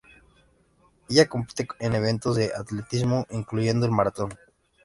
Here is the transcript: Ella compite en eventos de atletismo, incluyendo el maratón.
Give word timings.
Ella 1.09 1.27
compite 1.29 1.67
en 1.79 1.93
eventos 1.93 2.35
de 2.35 2.51
atletismo, 2.57 3.27
incluyendo 3.29 3.85
el 3.85 3.91
maratón. 3.91 4.33